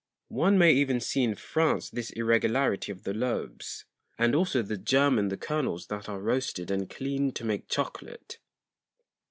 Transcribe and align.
One 0.29 0.57
may 0.57 0.73
even 0.73 0.99
see 0.99 1.21
in 1.23 1.35
France 1.35 1.91
this 1.91 2.09
Irregularity 2.09 2.91
of 2.91 3.03
the 3.03 3.13
Lobes, 3.13 3.85
and 4.17 4.33
also 4.33 4.63
the 4.63 4.75
Germ 4.75 5.19
in 5.19 5.27
the 5.27 5.37
Kernels 5.37 5.85
that 5.89 6.09
are 6.09 6.19
roasted 6.19 6.71
and 6.71 6.89
cleaned 6.89 7.35
to 7.35 7.45
make 7.45 7.69
Chocolate. 7.69 8.39